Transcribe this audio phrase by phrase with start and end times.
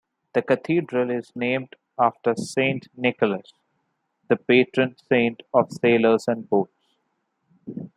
[0.33, 3.53] The cathedral is named after Saint Nicholas,
[4.29, 6.95] the patron saint of sailors and boats.